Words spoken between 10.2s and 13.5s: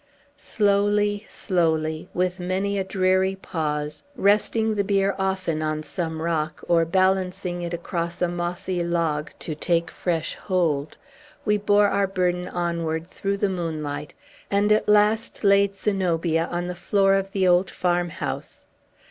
hold, we bore our burden onward through the